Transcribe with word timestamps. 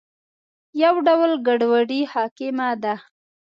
یو 0.83 0.95
ډول 1.07 1.31
ګډوډي 1.47 2.01
حاکمه 2.13 2.69
ده. 2.83 2.95